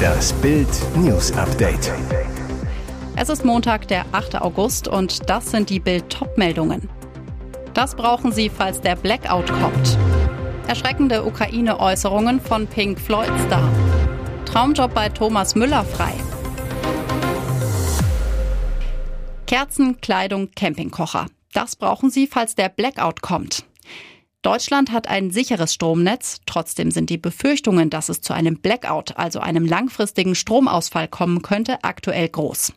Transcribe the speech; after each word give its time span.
Das 0.00 0.32
Bild 0.34 0.68
News 0.96 1.32
Update. 1.32 1.92
Es 3.16 3.28
ist 3.28 3.44
Montag, 3.44 3.88
der 3.88 4.04
8. 4.12 4.40
August 4.40 4.88
und 4.88 5.28
das 5.28 5.50
sind 5.50 5.70
die 5.70 5.80
Bild 5.80 6.08
Topmeldungen. 6.08 6.88
Das 7.74 7.94
brauchen 7.94 8.32
Sie, 8.32 8.48
falls 8.48 8.80
der 8.80 8.96
Blackout 8.96 9.52
kommt. 9.52 9.98
Erschreckende 10.66 11.24
Ukraine-Äußerungen 11.24 12.40
von 12.40 12.66
Pink 12.66 12.98
Floyd 12.98 13.32
Star. 13.46 13.68
Traumjob 14.44 14.94
bei 14.94 15.08
Thomas 15.08 15.54
Müller 15.54 15.84
frei. 15.84 16.12
Kerzen, 19.46 20.00
Kleidung, 20.00 20.50
Campingkocher. 20.54 21.26
Das 21.52 21.76
brauchen 21.76 22.10
Sie, 22.10 22.26
falls 22.26 22.54
der 22.54 22.68
Blackout 22.68 23.20
kommt. 23.22 23.64
Deutschland 24.42 24.90
hat 24.90 25.06
ein 25.06 25.30
sicheres 25.30 25.74
Stromnetz. 25.74 26.40
Trotzdem 26.46 26.90
sind 26.90 27.10
die 27.10 27.18
Befürchtungen, 27.18 27.90
dass 27.90 28.08
es 28.08 28.22
zu 28.22 28.32
einem 28.32 28.58
Blackout, 28.58 29.18
also 29.18 29.40
einem 29.40 29.66
langfristigen 29.66 30.34
Stromausfall 30.34 31.08
kommen 31.08 31.42
könnte, 31.42 31.84
aktuell 31.84 32.28
groß. 32.28 32.72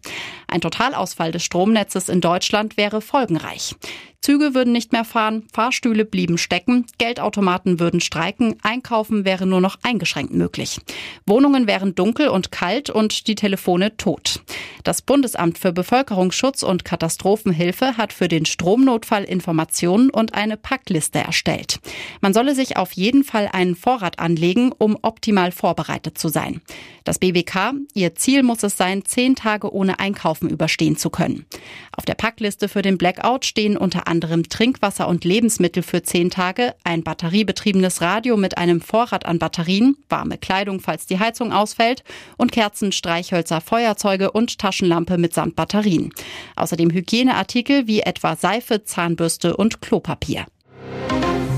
Ein 0.48 0.59
Totalausfall 0.59 1.31
des 1.31 1.44
Stromnetzes 1.44 2.09
in 2.09 2.20
Deutschland 2.20 2.76
wäre 2.76 2.99
folgenreich. 2.99 3.76
Züge 4.23 4.55
würden 4.55 4.72
nicht 4.72 4.94
mehr 4.94 5.04
fahren, 5.04 5.44
Fahrstühle 5.52 6.05
blieben 6.05 6.38
stecken, 6.38 6.86
Geldautomaten 6.98 7.82
würden 7.82 8.00
streiken, 8.00 8.55
Einkaufen 8.63 9.26
wäre 9.26 9.46
nur 9.46 9.59
noch 9.59 9.80
eingeschränkt 9.84 10.34
möglich. 10.34 10.80
Wohnungen 11.26 11.68
wären 11.68 11.94
dunkel 11.94 12.30
und 12.30 12.49
kalt 12.49 12.90
und 12.90 13.27
die 13.27 13.36
Telefone 13.36 13.98
tot. 13.98 14.40
Das 14.86 15.02
Bundesamt 15.02 15.58
für 15.58 15.73
Bevölkerungsschutz 15.73 16.63
und 16.63 16.86
Katastrophenhilfe 16.86 17.98
hat 17.98 18.13
für 18.13 18.30
den 18.30 18.46
Stromnotfall 18.46 19.26
Informationen 19.26 20.09
und 20.09 20.34
eine 20.34 20.55
Packliste 20.55 21.20
erstellt. 21.20 21.82
Man 22.21 22.34
solle 22.34 22.55
sich 22.55 22.77
auf 22.77 22.94
jeden 22.94 23.26
Fall 23.26 23.49
einen 23.52 23.76
Vorrat 23.76 24.20
anlegen, 24.20 24.71
um 24.71 24.98
optimal 25.02 25.52
vorbereitet 25.52 26.18
zu 26.18 26.30
sein. 26.30 26.62
Das 27.04 27.20
BBK, 27.20 27.74
ihr 27.94 28.16
Ziel 28.16 28.44
muss 28.44 28.63
es 28.63 28.77
sein, 28.77 29.04
zehn 29.04 29.35
Tage 29.35 29.74
ohne 29.74 29.99
Einkaufen 29.99 30.49
überstehen 30.49 30.96
zu 30.96 31.10
können. 31.10 31.46
Auf 31.91 32.05
der 32.05 32.16
Packliste 32.16 32.70
für 32.70 32.82
den 32.82 32.98
Blackout 32.98 33.44
stehen 33.44 33.76
unter 33.76 34.07
anderem 34.07 34.13
Trinkwasser 34.22 35.08
und 35.08 35.26
Lebensmittel 35.26 35.84
für 35.84 36.04
zehn 36.04 36.30
Tage, 36.30 36.76
ein 36.84 37.04
batteriebetriebenes 37.04 38.02
Radio 38.02 38.38
mit 38.38 38.58
einem 38.58 38.82
Vorrat 38.82 39.26
an 39.26 39.40
Batterien, 39.40 39.98
warme 40.10 40.38
Kleidung, 40.38 40.80
falls 40.80 41.06
die 41.06 41.20
Heizung 41.20 41.52
ausfällt 41.52 42.04
und 42.38 42.52
Kerzen, 42.52 42.91
Streichhölzer, 42.91 43.62
Feuerzeuge 43.62 44.32
und 44.32 44.60
Taschenlampe 44.60 45.18
mitsamt 45.18 45.56
Batterien. 45.56 46.12
Außerdem 46.56 46.91
Hygieneartikel 46.91 47.88
wie 47.88 48.02
etwa 48.02 48.36
Seife, 48.36 48.84
Zahnbürste 48.84 49.58
und 49.58 49.82
Klopapier. 49.82 50.46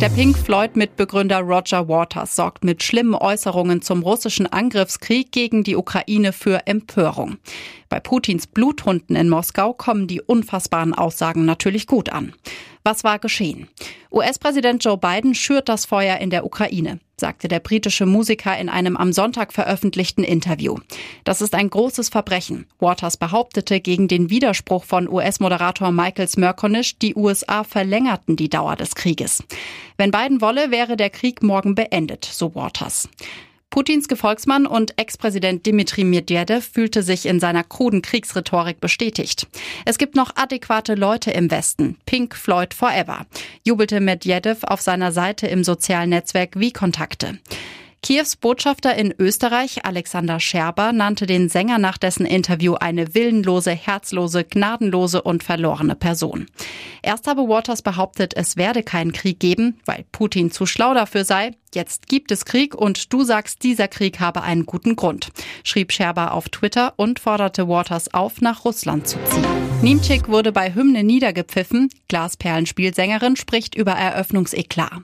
Der 0.01 0.09
Pink 0.09 0.37
Floyd-Mitbegründer 0.37 1.39
Roger 1.39 1.87
Waters 1.87 2.35
sorgt 2.35 2.65
mit 2.65 2.83
schlimmen 2.83 3.15
Äußerungen 3.15 3.81
zum 3.81 4.03
russischen 4.03 4.45
Angriffskrieg 4.45 5.31
gegen 5.31 5.63
die 5.63 5.77
Ukraine 5.77 6.33
für 6.33 6.67
Empörung. 6.67 7.37
Bei 7.87 8.01
Putins 8.01 8.45
Bluthunden 8.45 9.15
in 9.15 9.29
Moskau 9.29 9.71
kommen 9.73 10.07
die 10.07 10.21
unfassbaren 10.21 10.93
Aussagen 10.93 11.45
natürlich 11.45 11.87
gut 11.87 12.09
an. 12.09 12.33
Was 12.83 13.05
war 13.05 13.19
geschehen? 13.19 13.69
US-Präsident 14.11 14.83
Joe 14.83 14.97
Biden 14.97 15.33
schürt 15.33 15.69
das 15.69 15.85
Feuer 15.85 16.17
in 16.17 16.29
der 16.29 16.45
Ukraine, 16.45 16.99
sagte 17.19 17.47
der 17.47 17.59
britische 17.59 18.05
Musiker 18.05 18.57
in 18.57 18.69
einem 18.69 18.97
am 18.97 19.13
Sonntag 19.13 19.53
veröffentlichten 19.53 20.23
Interview. 20.23 20.77
Das 21.23 21.41
ist 21.41 21.55
ein 21.55 21.69
großes 21.69 22.09
Verbrechen. 22.09 22.65
Waters 22.79 23.17
behauptete 23.17 23.79
gegen 23.79 24.07
den 24.07 24.29
Widerspruch 24.29 24.83
von 24.83 25.07
US-Moderator 25.07 25.91
Michael 25.91 26.27
Smerconish, 26.27 26.97
die 26.99 27.15
USA 27.15 27.63
verlängerten 27.63 28.35
die 28.35 28.49
Dauer 28.49 28.75
des 28.75 28.95
Krieges. 28.95 29.43
Wenn 29.97 30.11
Biden 30.11 30.41
wolle, 30.41 30.71
wäre 30.71 30.97
der 30.97 31.09
Krieg 31.09 31.41
morgen 31.41 31.75
beendet, 31.75 32.25
so 32.25 32.53
Waters. 32.53 33.07
Putins 33.75 34.07
Gefolgsmann 34.07 34.67
und 34.67 34.97
Ex-Präsident 34.97 35.67
Dmitri 35.67 36.05
Medvedev 36.05 36.65
fühlte 36.65 37.03
sich 37.03 37.25
in 37.25 37.41
seiner 37.41 37.65
kruden 37.65 38.01
Kriegsrhetorik 38.01 38.79
bestätigt. 38.79 39.47
Es 39.83 39.97
gibt 39.97 40.15
noch 40.15 40.37
adäquate 40.37 40.95
Leute 40.95 41.31
im 41.31 41.51
Westen. 41.51 41.97
Pink 42.05 42.37
Floyd 42.37 42.73
Forever, 42.73 43.25
jubelte 43.65 43.99
Medvedev 43.99 44.63
auf 44.63 44.79
seiner 44.79 45.11
Seite 45.11 45.47
im 45.47 45.65
sozialen 45.65 46.11
Netzwerk 46.11 46.57
wie 46.57 46.71
Kontakte. 46.71 47.37
Kiews 48.01 48.35
Botschafter 48.35 48.95
in 48.95 49.13
Österreich, 49.17 49.83
Alexander 49.83 50.39
Scherber, 50.39 50.91
nannte 50.91 51.25
den 51.25 51.49
Sänger 51.49 51.79
nach 51.79 51.97
dessen 51.97 52.25
Interview 52.25 52.75
eine 52.75 53.15
willenlose, 53.15 53.71
herzlose, 53.71 54.43
gnadenlose 54.43 55.21
und 55.23 55.43
verlorene 55.43 55.95
Person. 55.95 56.45
Erst 57.01 57.27
habe 57.27 57.47
Waters 57.47 57.81
behauptet, 57.81 58.35
es 58.35 58.57
werde 58.57 58.83
keinen 58.83 59.11
Krieg 59.11 59.39
geben, 59.39 59.79
weil 59.85 60.05
Putin 60.11 60.51
zu 60.51 60.65
schlau 60.65 60.93
dafür 60.93 61.25
sei. 61.25 61.51
Jetzt 61.73 62.07
gibt 62.07 62.31
es 62.31 62.45
Krieg 62.45 62.75
und 62.75 63.11
du 63.11 63.23
sagst, 63.23 63.63
dieser 63.63 63.87
Krieg 63.87 64.19
habe 64.19 64.43
einen 64.43 64.65
guten 64.65 64.95
Grund, 64.95 65.29
schrieb 65.63 65.91
Scherber 65.91 66.33
auf 66.33 66.49
Twitter 66.49 66.93
und 66.97 67.19
forderte 67.19 67.67
Waters 67.67 68.13
auf, 68.13 68.39
nach 68.39 68.65
Russland 68.65 69.07
zu 69.07 69.17
ziehen. 69.25 69.65
Niemczyk 69.81 70.29
wurde 70.29 70.51
bei 70.51 70.73
Hymne 70.73 71.03
niedergepfiffen. 71.03 71.89
Glasperlenspielsängerin 72.07 73.35
spricht 73.35 73.75
über 73.75 73.91
Eröffnungseklat. 73.91 75.01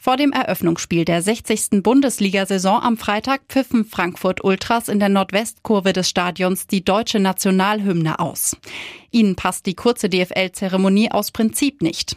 Vor 0.00 0.16
dem 0.16 0.30
Eröffnungsspiel 0.30 1.04
der 1.04 1.22
60. 1.22 1.82
Bundesliga-Saison 1.82 2.80
am 2.80 2.96
Freitag 2.96 3.40
pfiffen 3.48 3.84
Frankfurt 3.84 4.44
Ultras 4.44 4.88
in 4.88 5.00
der 5.00 5.08
Nordwestkurve 5.08 5.92
des 5.92 6.08
Stadions 6.08 6.68
die 6.68 6.84
deutsche 6.84 7.18
Nationalhymne 7.18 8.20
aus. 8.20 8.56
Ihnen 9.10 9.36
passt 9.36 9.66
die 9.66 9.74
kurze 9.74 10.08
DFL-Zeremonie 10.08 11.10
aus 11.10 11.30
Prinzip 11.30 11.82
nicht. 11.82 12.16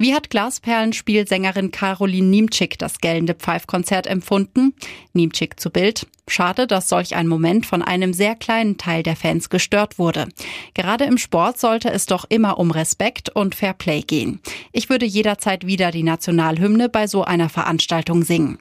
Wie 0.00 0.14
hat 0.14 0.30
Glasperlenspielsängerin 0.30 1.72
Caroline 1.72 2.28
Niemczyk 2.28 2.78
das 2.78 2.98
gellende 3.00 3.34
Pfeifkonzert 3.34 4.06
empfunden? 4.06 4.74
Niemczyk 5.12 5.58
zu 5.58 5.70
Bild. 5.70 6.06
Schade, 6.28 6.68
dass 6.68 6.88
solch 6.88 7.16
ein 7.16 7.26
Moment 7.26 7.66
von 7.66 7.82
einem 7.82 8.12
sehr 8.12 8.36
kleinen 8.36 8.78
Teil 8.78 9.02
der 9.02 9.16
Fans 9.16 9.50
gestört 9.50 9.98
wurde. 9.98 10.28
Gerade 10.74 11.04
im 11.04 11.18
Sport 11.18 11.58
sollte 11.58 11.90
es 11.90 12.06
doch 12.06 12.26
immer 12.28 12.58
um 12.58 12.70
Respekt 12.70 13.30
und 13.30 13.56
Fair 13.56 13.72
Play 13.72 14.02
gehen. 14.02 14.40
Ich 14.72 14.88
würde 14.88 15.06
jederzeit 15.06 15.66
wieder 15.66 15.90
die 15.90 16.04
Nationalhymne 16.04 16.88
bei 16.88 17.08
so 17.08 17.24
einer 17.24 17.48
Veranstaltung 17.48 18.22
singen. 18.22 18.58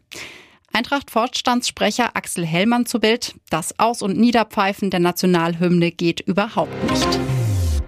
Eintracht-Vorstandssprecher 0.74 2.16
Axel 2.16 2.46
Hellmann 2.46 2.88
zu 2.88 3.00
Bild. 3.00 3.36
Das 3.52 3.78
Aus- 3.80 4.02
und 4.02 4.18
Niederpfeifen 4.18 4.90
der 4.90 5.02
Nationalhymne 5.02 5.92
geht 5.92 6.22
überhaupt 6.22 6.92
nicht. 6.92 7.37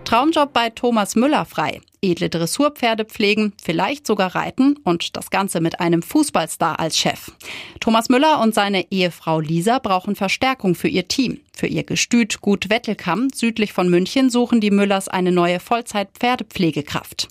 Traumjob 0.09 0.53
bei 0.53 0.71
Thomas 0.71 1.15
Müller 1.15 1.45
frei. 1.45 1.81
Edle 2.01 2.29
Dressurpferde 2.29 3.05
pflegen, 3.05 3.53
vielleicht 3.61 4.07
sogar 4.07 4.35
reiten 4.35 4.77
und 4.83 5.17
das 5.17 5.29
Ganze 5.29 5.61
mit 5.61 5.79
einem 5.79 6.01
Fußballstar 6.01 6.79
als 6.79 6.97
Chef. 6.97 7.31
Thomas 7.79 8.09
Müller 8.09 8.41
und 8.41 8.53
seine 8.53 8.91
Ehefrau 8.91 9.39
Lisa 9.39 9.79
brauchen 9.79 10.15
Verstärkung 10.15 10.75
für 10.75 10.87
ihr 10.87 11.07
Team. 11.07 11.41
Für 11.53 11.67
ihr 11.67 11.83
Gestüt 11.83 12.39
Gut 12.39 12.69
Wettelkamm 12.69 13.29
südlich 13.33 13.73
von 13.73 13.89
München 13.89 14.29
suchen 14.29 14.61
die 14.61 14.71
Müllers 14.71 15.09
eine 15.09 15.33
neue 15.33 15.59
Vollzeit-Pferdepflegekraft. 15.59 17.27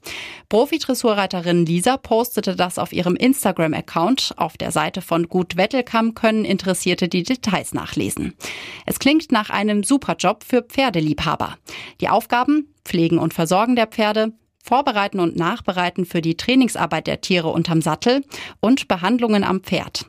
Profi-Dressurreiterin 0.51 1.65
Lisa 1.65 1.97
postete 1.97 2.55
das 2.55 2.79
auf 2.79 2.93
ihrem 2.93 3.17
Instagram-Account. 3.17 4.35
Auf 4.37 4.59
der 4.59 4.71
Seite 4.71 5.01
von 5.01 5.29
Gut 5.29 5.57
Wettelkamm 5.57 6.15
können 6.15 6.45
Interessierte 6.45 7.09
die 7.09 7.23
Details 7.23 7.73
nachlesen. 7.73 8.35
Es 8.85 8.99
klingt 8.99 9.33
nach 9.33 9.49
einem 9.49 9.83
Superjob 9.83 10.45
für 10.45 10.63
Pferdeliebhaber. 10.63 11.57
Die 12.03 12.11
Aufgaben 12.11 12.69
Pflegen 12.85 13.19
und 13.19 13.35
Versorgen 13.35 13.77
der 13.77 13.87
Pferde, 13.87 14.33
Vorbereiten 14.69 15.19
und 15.19 15.35
Nachbereiten 15.35 16.05
für 16.05 16.21
die 16.21 16.37
Trainingsarbeit 16.37 17.07
der 17.07 17.23
Tiere 17.23 17.49
unterm 17.49 17.81
Sattel 17.81 18.23
und 18.61 18.87
Behandlungen 18.87 19.43
am 19.43 19.61
Pferd. 19.61 20.05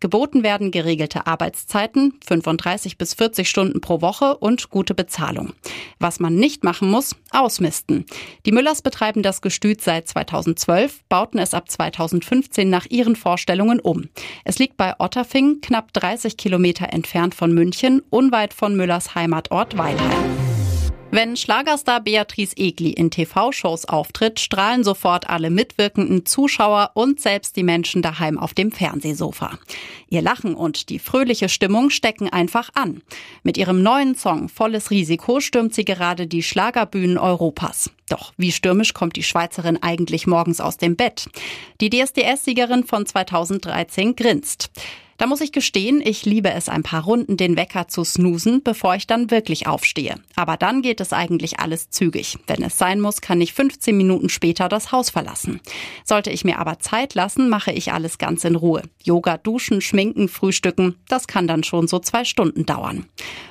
Geboten 0.00 0.42
werden 0.42 0.70
geregelte 0.70 1.26
Arbeitszeiten, 1.26 2.12
35 2.22 2.98
bis 2.98 3.14
40 3.14 3.48
Stunden 3.48 3.80
pro 3.80 4.02
Woche 4.02 4.36
und 4.36 4.68
gute 4.68 4.94
Bezahlung. 4.94 5.54
Was 5.98 6.20
man 6.20 6.34
nicht 6.34 6.62
machen 6.62 6.90
muss, 6.90 7.16
ausmisten. 7.30 8.04
Die 8.44 8.52
Müllers 8.52 8.82
betreiben 8.82 9.22
das 9.22 9.40
Gestüt 9.40 9.80
seit 9.80 10.08
2012, 10.08 11.04
bauten 11.08 11.38
es 11.38 11.54
ab 11.54 11.70
2015 11.70 12.68
nach 12.68 12.84
ihren 12.90 13.16
Vorstellungen 13.16 13.80
um. 13.80 14.10
Es 14.44 14.58
liegt 14.58 14.76
bei 14.76 14.92
Otterfing, 14.98 15.62
knapp 15.62 15.94
30 15.94 16.36
Kilometer 16.36 16.92
entfernt 16.92 17.34
von 17.34 17.54
München, 17.54 18.02
unweit 18.10 18.52
von 18.52 18.76
Müllers 18.76 19.14
Heimatort 19.14 19.78
Weilheim. 19.78 20.51
Wenn 21.14 21.36
Schlagerstar 21.36 22.00
Beatrice 22.00 22.56
Egli 22.56 22.88
in 22.88 23.10
TV-Shows 23.10 23.84
auftritt, 23.84 24.40
strahlen 24.40 24.82
sofort 24.82 25.28
alle 25.28 25.50
mitwirkenden 25.50 26.24
Zuschauer 26.24 26.92
und 26.94 27.20
selbst 27.20 27.54
die 27.56 27.62
Menschen 27.62 28.00
daheim 28.00 28.38
auf 28.38 28.54
dem 28.54 28.72
Fernsehsofa. 28.72 29.58
Ihr 30.08 30.22
Lachen 30.22 30.54
und 30.54 30.88
die 30.88 30.98
fröhliche 30.98 31.50
Stimmung 31.50 31.90
stecken 31.90 32.30
einfach 32.30 32.70
an. 32.72 33.02
Mit 33.42 33.58
ihrem 33.58 33.82
neuen 33.82 34.14
Song 34.14 34.48
Volles 34.48 34.90
Risiko 34.90 35.40
stürmt 35.40 35.74
sie 35.74 35.84
gerade 35.84 36.26
die 36.26 36.42
Schlagerbühnen 36.42 37.18
Europas. 37.18 37.90
Doch 38.08 38.32
wie 38.38 38.50
stürmisch 38.50 38.94
kommt 38.94 39.16
die 39.16 39.22
Schweizerin 39.22 39.82
eigentlich 39.82 40.26
morgens 40.26 40.62
aus 40.62 40.78
dem 40.78 40.96
Bett? 40.96 41.26
Die 41.82 41.90
DSDS-Siegerin 41.90 42.84
von 42.84 43.04
2013 43.04 44.16
grinst. 44.16 44.70
Da 45.22 45.28
muss 45.28 45.40
ich 45.40 45.52
gestehen, 45.52 46.02
ich 46.04 46.26
liebe 46.26 46.50
es 46.50 46.68
ein 46.68 46.82
paar 46.82 47.04
Runden 47.04 47.36
den 47.36 47.56
Wecker 47.56 47.86
zu 47.86 48.02
snoosen, 48.02 48.64
bevor 48.64 48.96
ich 48.96 49.06
dann 49.06 49.30
wirklich 49.30 49.68
aufstehe. 49.68 50.16
Aber 50.34 50.56
dann 50.56 50.82
geht 50.82 51.00
es 51.00 51.12
eigentlich 51.12 51.60
alles 51.60 51.90
zügig. 51.90 52.38
Wenn 52.48 52.60
es 52.64 52.76
sein 52.76 53.00
muss, 53.00 53.20
kann 53.20 53.40
ich 53.40 53.52
15 53.52 53.96
Minuten 53.96 54.28
später 54.28 54.68
das 54.68 54.90
Haus 54.90 55.10
verlassen. 55.10 55.60
Sollte 56.04 56.30
ich 56.30 56.44
mir 56.44 56.58
aber 56.58 56.80
Zeit 56.80 57.14
lassen, 57.14 57.48
mache 57.48 57.70
ich 57.70 57.92
alles 57.92 58.18
ganz 58.18 58.42
in 58.42 58.56
Ruhe. 58.56 58.82
Yoga, 59.04 59.38
duschen, 59.38 59.80
schminken, 59.80 60.26
frühstücken, 60.26 60.96
das 61.06 61.28
kann 61.28 61.46
dann 61.46 61.62
schon 61.62 61.86
so 61.86 62.00
zwei 62.00 62.24
Stunden 62.24 62.66
dauern. 62.66 63.06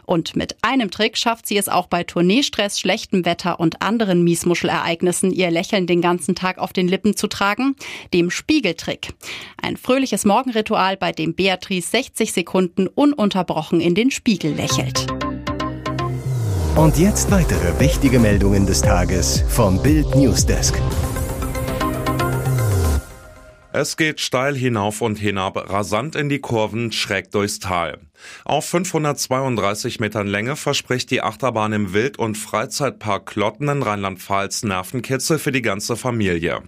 Und 0.06 0.36
mit 0.36 0.58
einem 0.64 0.92
Trick 0.92 1.18
schafft 1.18 1.48
sie 1.48 1.56
es 1.56 1.70
auch 1.70 1.88
bei 1.88 2.04
Tourneestress, 2.04 2.82
schlechtem 2.82 3.24
Wetter 3.24 3.62
und 3.62 3.82
anderen 3.82 4.26
Miesmuschelereignissen, 4.26 5.32
ihr 5.32 5.50
Lächeln 5.52 5.88
den 5.88 6.02
ganzen 6.02 6.36
Tag 6.36 6.58
auf 6.58 6.74
den 6.74 6.90
Lippen 6.90 7.16
zu 7.16 7.28
tragen, 7.28 7.78
dem 8.14 8.30
Spiegeltrick. 8.30 9.14
Ein 9.62 9.78
fröhliches 9.78 10.26
Morgenritual, 10.26 10.98
bei 10.98 11.14
dem 11.14 11.34
Beatrice 11.62 11.92
60 11.92 12.34
Sekunden 12.34 12.88
ununterbrochen 12.88 13.82
in 13.82 13.94
den 13.94 14.10
Spiegel 14.10 14.54
lächelt. 14.54 15.06
Und 16.76 16.98
jetzt 16.98 17.30
weitere 17.30 17.80
wichtige 17.80 18.20
Meldungen 18.20 18.66
des 18.66 18.82
Tages 18.82 19.44
vom 19.48 19.82
Bild 19.82 20.16
Newsdesk. 20.16 20.82
Es 23.74 23.96
geht 23.96 24.20
steil 24.20 24.56
hinauf 24.56 25.02
und 25.02 25.20
hinab, 25.20 25.70
rasant 25.72 26.16
in 26.16 26.30
die 26.30 26.40
Kurven, 26.40 26.92
schräg 26.92 27.30
durchs 27.32 27.60
Tal. 27.60 28.00
Auf 28.44 28.66
532 28.66 30.00
Metern 30.00 30.28
Länge 30.28 30.56
verspricht 30.56 31.12
die 31.12 31.22
Achterbahn 31.22 31.74
im 31.74 31.94
Wild- 31.94 32.18
und 32.18 32.38
Freizeitpark 32.40 33.28
Klotten 33.28 33.70
in 33.70 33.84
Rheinland-Pfalz 33.84 34.64
Nervenkitzel 34.64 35.38
für 35.38 35.52
die 35.52 35.62
ganze 35.62 35.96
Familie. 35.96 36.64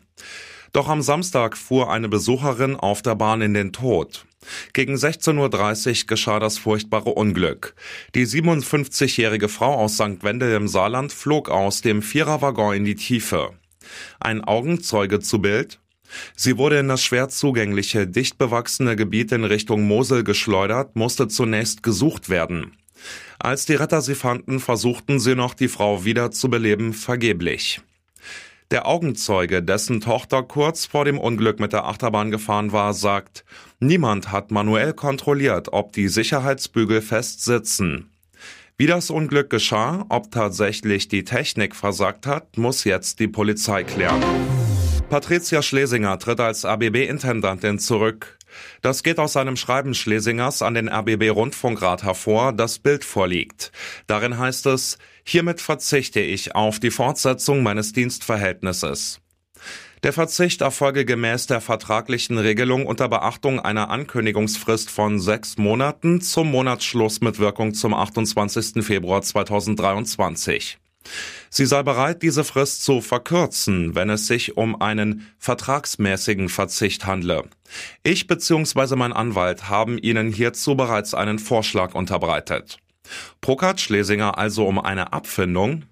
Doch 0.71 0.87
am 0.87 1.01
Samstag 1.01 1.57
fuhr 1.57 1.91
eine 1.91 2.09
Besucherin 2.09 2.75
auf 2.75 3.01
der 3.01 3.15
Bahn 3.15 3.41
in 3.41 3.53
den 3.53 3.73
Tod. 3.73 4.25
Gegen 4.73 4.95
16.30 4.95 6.01
Uhr 6.01 6.07
geschah 6.07 6.39
das 6.39 6.57
furchtbare 6.57 7.11
Unglück. 7.11 7.75
Die 8.15 8.25
57-jährige 8.25 9.49
Frau 9.49 9.75
aus 9.75 9.95
St. 9.95 10.23
Wendel 10.23 10.55
im 10.55 10.67
Saarland 10.67 11.11
flog 11.13 11.49
aus 11.49 11.81
dem 11.81 12.01
Viererwaggon 12.01 12.75
in 12.75 12.85
die 12.85 12.95
Tiefe. 12.95 13.51
Ein 14.19 14.43
Augenzeuge 14.43 15.19
zu 15.19 15.39
Bild. 15.39 15.79
Sie 16.35 16.57
wurde 16.57 16.77
in 16.79 16.87
das 16.87 17.03
schwer 17.03 17.29
zugängliche, 17.29 18.07
dicht 18.07 18.37
bewachsene 18.37 18.95
Gebiet 18.95 19.31
in 19.31 19.43
Richtung 19.43 19.87
Mosel 19.87 20.23
geschleudert, 20.23 20.95
musste 20.95 21.27
zunächst 21.27 21.81
gesucht 21.81 22.29
werden. 22.29 22.77
Als 23.39 23.65
die 23.65 23.75
Retter 23.75 24.01
sie 24.01 24.15
fanden, 24.15 24.59
versuchten 24.59 25.19
sie 25.19 25.35
noch, 25.35 25.53
die 25.53 25.67
Frau 25.67 26.05
wieder 26.05 26.31
zu 26.31 26.49
beleben, 26.49 26.93
vergeblich. 26.93 27.81
Der 28.71 28.87
Augenzeuge, 28.87 29.61
dessen 29.61 30.01
Tochter 30.01 30.43
kurz 30.43 30.85
vor 30.85 31.05
dem 31.05 31.19
Unglück 31.19 31.59
mit 31.59 31.73
der 31.73 31.85
Achterbahn 31.85 32.31
gefahren 32.31 32.71
war, 32.71 32.93
sagt, 32.93 33.45
niemand 33.79 34.31
hat 34.31 34.51
manuell 34.51 34.93
kontrolliert, 34.93 35.71
ob 35.71 35.93
die 35.93 36.07
Sicherheitsbügel 36.07 37.01
fest 37.01 37.43
sitzen. 37.43 38.09
Wie 38.77 38.87
das 38.87 39.09
Unglück 39.09 39.49
geschah, 39.49 40.05
ob 40.09 40.31
tatsächlich 40.31 41.07
die 41.07 41.23
Technik 41.23 41.75
versagt 41.75 42.25
hat, 42.25 42.57
muss 42.57 42.83
jetzt 42.83 43.19
die 43.19 43.27
Polizei 43.27 43.83
klären. 43.83 44.23
Patricia 45.13 45.61
Schlesinger 45.61 46.17
tritt 46.17 46.39
als 46.39 46.65
RBB-Intendantin 46.65 47.77
zurück. 47.77 48.39
Das 48.81 49.03
geht 49.03 49.19
aus 49.19 49.37
einem 49.37 49.57
Schreiben 49.57 49.93
Schlesingers 49.93 50.63
an 50.63 50.73
den 50.73 50.89
RBB-Rundfunkrat 50.89 52.01
hervor, 52.01 52.51
das 52.51 52.79
Bild 52.79 53.05
vorliegt. 53.05 53.71
Darin 54.07 54.39
heißt 54.39 54.65
es, 54.65 54.97
hiermit 55.23 55.61
verzichte 55.61 56.19
ich 56.19 56.55
auf 56.55 56.79
die 56.79 56.89
Fortsetzung 56.89 57.61
meines 57.61 57.93
Dienstverhältnisses. 57.93 59.21
Der 60.01 60.13
Verzicht 60.13 60.61
erfolge 60.61 61.05
gemäß 61.05 61.45
der 61.45 61.61
vertraglichen 61.61 62.39
Regelung 62.39 62.87
unter 62.87 63.07
Beachtung 63.07 63.59
einer 63.59 63.91
Ankündigungsfrist 63.91 64.89
von 64.89 65.19
sechs 65.19 65.59
Monaten 65.59 66.21
zum 66.21 66.49
Monatsschluss 66.49 67.21
mit 67.21 67.37
Wirkung 67.37 67.75
zum 67.75 67.93
28. 67.93 68.83
Februar 68.83 69.21
2023. 69.21 70.79
Sie 71.49 71.65
sei 71.65 71.83
bereit, 71.83 72.23
diese 72.23 72.43
Frist 72.43 72.83
zu 72.83 73.01
verkürzen, 73.01 73.95
wenn 73.95 74.09
es 74.09 74.27
sich 74.27 74.57
um 74.57 74.81
einen 74.81 75.27
vertragsmäßigen 75.39 76.49
Verzicht 76.49 77.05
handle. 77.05 77.43
Ich 78.03 78.27
bzw. 78.27 78.95
mein 78.95 79.13
Anwalt 79.13 79.69
haben 79.69 79.97
Ihnen 79.97 80.31
hierzu 80.31 80.75
bereits 80.75 81.13
einen 81.13 81.39
Vorschlag 81.39 81.93
unterbreitet. 81.93 82.77
Prokart 83.41 83.81
Schlesinger 83.81 84.37
also 84.37 84.65
um 84.65 84.79
eine 84.79 85.13
Abfindung? 85.13 85.83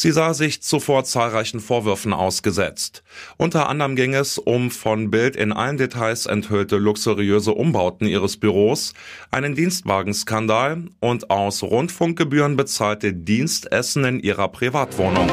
Sie 0.00 0.12
sah 0.12 0.32
sich 0.32 0.62
zuvor 0.62 1.02
zahlreichen 1.02 1.58
Vorwürfen 1.58 2.12
ausgesetzt. 2.12 3.02
Unter 3.36 3.68
anderem 3.68 3.96
ging 3.96 4.14
es 4.14 4.38
um 4.38 4.70
von 4.70 5.10
Bild 5.10 5.34
in 5.34 5.52
allen 5.52 5.76
Details 5.76 6.26
enthüllte 6.26 6.76
luxuriöse 6.76 7.50
Umbauten 7.50 8.06
ihres 8.06 8.36
Büros, 8.36 8.94
einen 9.32 9.56
Dienstwagenskandal 9.56 10.84
und 11.00 11.30
aus 11.30 11.64
Rundfunkgebühren 11.64 12.54
bezahlte 12.54 13.12
Dienstessen 13.12 14.04
in 14.04 14.20
ihrer 14.20 14.46
Privatwohnung. 14.46 15.28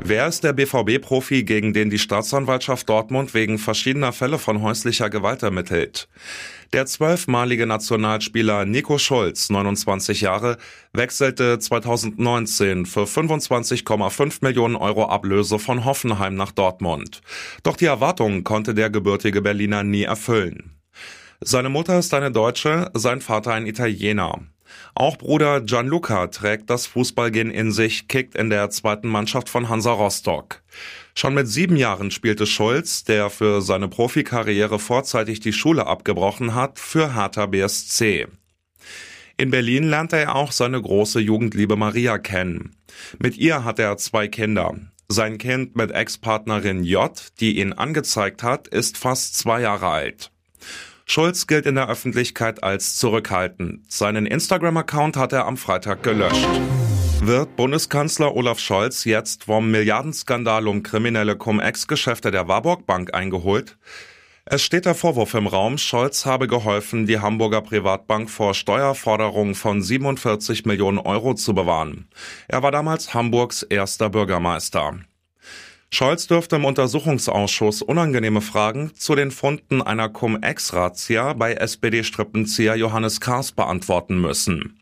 Wer 0.00 0.26
ist 0.26 0.42
der 0.42 0.52
BVB-Profi, 0.52 1.44
gegen 1.44 1.72
den 1.72 1.88
die 1.88 2.00
Staatsanwaltschaft 2.00 2.88
Dortmund 2.88 3.34
wegen 3.34 3.56
verschiedener 3.56 4.12
Fälle 4.12 4.40
von 4.40 4.62
häuslicher 4.62 5.10
Gewalt 5.10 5.44
ermittelt? 5.44 6.08
Der 6.72 6.86
zwölfmalige 6.86 7.66
Nationalspieler 7.66 8.64
Nico 8.64 8.98
Schulz, 8.98 9.50
29 9.50 10.20
Jahre, 10.20 10.58
wechselte 10.92 11.58
2019 11.58 12.86
für 12.86 13.04
25,5 13.04 14.38
Millionen 14.40 14.76
Euro 14.76 15.04
Ablöse 15.04 15.58
von 15.58 15.84
Hoffenheim 15.84 16.34
nach 16.34 16.52
Dortmund. 16.52 17.20
Doch 17.62 17.76
die 17.76 17.84
Erwartungen 17.84 18.42
konnte 18.42 18.74
der 18.74 18.90
gebürtige 18.90 19.42
Berliner 19.42 19.84
nie 19.84 20.02
erfüllen. 20.02 20.72
Seine 21.40 21.68
Mutter 21.68 21.98
ist 21.98 22.14
eine 22.14 22.32
Deutsche, 22.32 22.90
sein 22.94 23.20
Vater 23.20 23.52
ein 23.52 23.66
Italiener. 23.66 24.40
Auch 24.94 25.16
Bruder 25.16 25.60
Gianluca 25.60 26.26
trägt 26.28 26.70
das 26.70 26.86
Fußballgehen 26.86 27.50
in 27.50 27.70
sich, 27.70 28.08
kickt 28.08 28.34
in 28.34 28.50
der 28.50 28.70
zweiten 28.70 29.08
Mannschaft 29.08 29.48
von 29.48 29.68
Hansa 29.68 29.92
Rostock. 29.92 30.62
Schon 31.18 31.32
mit 31.32 31.48
sieben 31.48 31.76
Jahren 31.76 32.10
spielte 32.10 32.44
Schulz, 32.46 33.02
der 33.02 33.30
für 33.30 33.62
seine 33.62 33.88
Profikarriere 33.88 34.78
vorzeitig 34.78 35.40
die 35.40 35.54
Schule 35.54 35.86
abgebrochen 35.86 36.54
hat, 36.54 36.78
für 36.78 37.14
Hertha 37.14 37.46
BSC. 37.46 38.26
In 39.38 39.50
Berlin 39.50 39.84
lernte 39.88 40.18
er 40.18 40.34
auch 40.34 40.52
seine 40.52 40.80
große 40.80 41.18
Jugendliebe 41.20 41.76
Maria 41.76 42.18
kennen. 42.18 42.76
Mit 43.18 43.38
ihr 43.38 43.64
hat 43.64 43.78
er 43.78 43.96
zwei 43.96 44.28
Kinder. 44.28 44.74
Sein 45.08 45.38
Kind 45.38 45.74
mit 45.74 45.90
Ex-Partnerin 45.90 46.84
J, 46.84 47.10
die 47.40 47.60
ihn 47.60 47.72
angezeigt 47.72 48.42
hat, 48.42 48.68
ist 48.68 48.98
fast 48.98 49.38
zwei 49.38 49.62
Jahre 49.62 49.88
alt. 49.88 50.30
Schulz 51.06 51.46
gilt 51.46 51.64
in 51.64 51.76
der 51.76 51.88
Öffentlichkeit 51.88 52.62
als 52.62 52.96
zurückhaltend. 52.96 53.90
Seinen 53.90 54.26
Instagram-Account 54.26 55.16
hat 55.16 55.32
er 55.32 55.46
am 55.46 55.56
Freitag 55.56 56.02
gelöscht. 56.02 56.46
Wird 57.20 57.56
Bundeskanzler 57.56 58.36
Olaf 58.36 58.58
Scholz 58.58 59.04
jetzt 59.04 59.44
vom 59.44 59.70
Milliardenskandal 59.70 60.68
um 60.68 60.82
kriminelle 60.82 61.36
Cum-Ex-Geschäfte 61.36 62.30
der 62.30 62.46
Warburg 62.46 62.86
Bank 62.86 63.14
eingeholt? 63.14 63.78
Es 64.44 64.62
steht 64.62 64.86
der 64.86 64.94
Vorwurf 64.94 65.34
im 65.34 65.48
Raum, 65.48 65.76
Scholz 65.76 66.24
habe 66.24 66.46
geholfen, 66.46 67.06
die 67.06 67.18
Hamburger 67.18 67.62
Privatbank 67.62 68.30
vor 68.30 68.54
Steuerforderungen 68.54 69.56
von 69.56 69.82
47 69.82 70.66
Millionen 70.66 70.98
Euro 70.98 71.34
zu 71.34 71.52
bewahren. 71.52 72.06
Er 72.46 72.62
war 72.62 72.70
damals 72.70 73.12
Hamburgs 73.12 73.64
erster 73.64 74.08
Bürgermeister. 74.08 75.00
Scholz 75.90 76.26
dürfte 76.26 76.56
im 76.56 76.64
Untersuchungsausschuss 76.64 77.82
unangenehme 77.82 78.40
Fragen 78.40 78.94
zu 78.94 79.14
den 79.14 79.30
Funden 79.30 79.82
einer 79.82 80.08
Cum-Ex-Razzia 80.08 81.32
bei 81.32 81.54
SPD-Strippenzieher 81.54 82.76
Johannes 82.76 83.20
Kahrs 83.20 83.52
beantworten 83.52 84.20
müssen. 84.20 84.78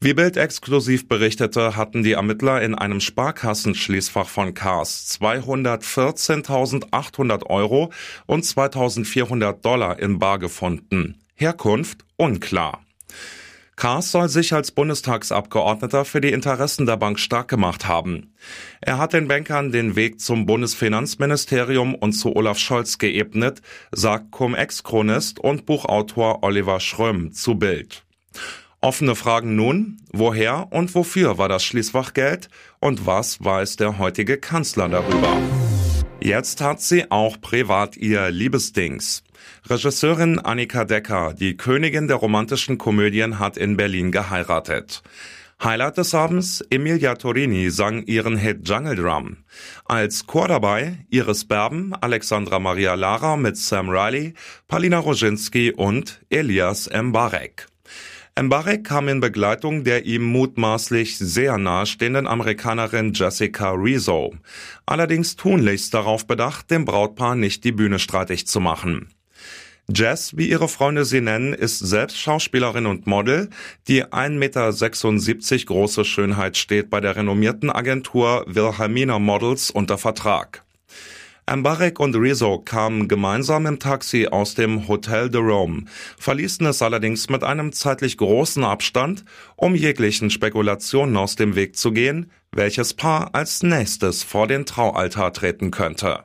Wie 0.00 0.14
Bild 0.14 0.36
exklusiv 0.36 1.08
berichtete, 1.08 1.74
hatten 1.74 2.04
die 2.04 2.12
Ermittler 2.12 2.62
in 2.62 2.76
einem 2.76 3.00
Sparkassenschließfach 3.00 4.28
von 4.28 4.54
Kahrs 4.54 5.18
214.800 5.20 7.46
Euro 7.46 7.90
und 8.26 8.44
2.400 8.44 9.60
Dollar 9.60 9.98
in 9.98 10.20
Bar 10.20 10.38
gefunden. 10.38 11.20
Herkunft 11.34 12.04
unklar. 12.16 12.84
Kaas 13.74 14.12
soll 14.12 14.28
sich 14.28 14.52
als 14.52 14.70
Bundestagsabgeordneter 14.70 16.04
für 16.04 16.20
die 16.20 16.30
Interessen 16.30 16.86
der 16.86 16.96
Bank 16.96 17.18
stark 17.18 17.48
gemacht 17.48 17.88
haben. 17.88 18.34
Er 18.80 18.98
hat 18.98 19.14
den 19.14 19.26
Bankern 19.26 19.72
den 19.72 19.96
Weg 19.96 20.20
zum 20.20 20.46
Bundesfinanzministerium 20.46 21.96
und 21.96 22.12
zu 22.12 22.36
Olaf 22.36 22.58
Scholz 22.58 22.98
geebnet, 22.98 23.62
sagt 23.90 24.30
Cum-Ex-Chronist 24.30 25.40
und 25.40 25.66
Buchautor 25.66 26.44
Oliver 26.44 26.78
Schröm 26.78 27.32
zu 27.32 27.56
Bild. 27.56 28.04
Offene 28.80 29.16
Fragen 29.16 29.56
nun, 29.56 29.96
woher 30.12 30.68
und 30.70 30.94
wofür 30.94 31.36
war 31.36 31.48
das 31.48 31.64
Schließfachgeld 31.64 32.48
und 32.78 33.06
was 33.06 33.42
weiß 33.44 33.74
der 33.74 33.98
heutige 33.98 34.38
Kanzler 34.38 34.88
darüber? 34.88 35.36
Jetzt 36.20 36.60
hat 36.60 36.80
sie 36.80 37.10
auch 37.10 37.40
privat 37.40 37.96
ihr 37.96 38.30
Liebesdings. 38.30 39.24
Regisseurin 39.68 40.38
Annika 40.38 40.84
Decker, 40.84 41.34
die 41.34 41.56
Königin 41.56 42.06
der 42.06 42.18
romantischen 42.18 42.78
Komödien, 42.78 43.40
hat 43.40 43.56
in 43.56 43.76
Berlin 43.76 44.12
geheiratet. 44.12 45.02
Highlight 45.62 45.98
des 45.98 46.14
Abends, 46.14 46.64
Emilia 46.70 47.16
Torini 47.16 47.70
sang 47.70 48.04
ihren 48.04 48.36
Hit 48.36 48.68
Jungle 48.68 48.94
Drum. 48.94 49.38
Als 49.86 50.24
Chor 50.26 50.46
dabei 50.46 50.98
Iris 51.10 51.46
Berben, 51.46 51.94
Alexandra 52.00 52.60
Maria 52.60 52.94
Lara 52.94 53.36
mit 53.36 53.56
Sam 53.56 53.90
Riley, 53.90 54.34
Palina 54.68 55.00
Roginski 55.00 55.72
und 55.72 56.20
Elias 56.30 56.88
Mbarek. 56.88 57.66
Mbarek 58.40 58.84
kam 58.84 59.08
in 59.08 59.18
Begleitung 59.18 59.82
der 59.82 60.06
ihm 60.06 60.22
mutmaßlich 60.22 61.18
sehr 61.18 61.58
nahestehenden 61.58 62.28
Amerikanerin 62.28 63.12
Jessica 63.12 63.72
Rizzo. 63.72 64.32
Allerdings 64.86 65.34
tunlichst 65.34 65.92
darauf 65.92 66.24
bedacht, 66.24 66.70
dem 66.70 66.84
Brautpaar 66.84 67.34
nicht 67.34 67.64
die 67.64 67.72
Bühne 67.72 67.98
streitig 67.98 68.46
zu 68.46 68.60
machen. 68.60 69.08
Jess, 69.92 70.36
wie 70.36 70.48
ihre 70.48 70.68
Freunde 70.68 71.04
sie 71.04 71.20
nennen, 71.20 71.52
ist 71.52 71.80
selbst 71.80 72.18
Schauspielerin 72.18 72.86
und 72.86 73.08
Model. 73.08 73.48
Die 73.88 74.04
1,76 74.04 75.52
Meter 75.54 75.64
große 75.64 76.04
Schönheit 76.04 76.56
steht 76.56 76.90
bei 76.90 77.00
der 77.00 77.16
renommierten 77.16 77.70
Agentur 77.70 78.44
Wilhelmina 78.46 79.18
Models 79.18 79.70
unter 79.70 79.98
Vertrag. 79.98 80.62
Ambarek 81.48 81.98
und 81.98 82.14
Rizzo 82.14 82.58
kamen 82.58 83.08
gemeinsam 83.08 83.66
im 83.66 83.78
Taxi 83.78 84.28
aus 84.30 84.54
dem 84.54 84.86
Hotel 84.86 85.28
de 85.28 85.40
Rome, 85.40 85.84
verließen 86.18 86.66
es 86.66 86.82
allerdings 86.82 87.28
mit 87.28 87.42
einem 87.42 87.72
zeitlich 87.72 88.16
großen 88.16 88.64
Abstand, 88.64 89.24
um 89.56 89.74
jeglichen 89.74 90.30
Spekulationen 90.30 91.16
aus 91.16 91.36
dem 91.36 91.56
Weg 91.56 91.76
zu 91.76 91.92
gehen, 91.92 92.30
welches 92.52 92.94
Paar 92.94 93.34
als 93.34 93.62
nächstes 93.62 94.22
vor 94.22 94.46
den 94.46 94.66
Traualtar 94.66 95.32
treten 95.32 95.70
könnte. 95.70 96.24